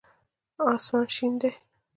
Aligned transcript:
آسمان 0.73 1.05
شين 1.15 1.33
دی. 1.41 1.51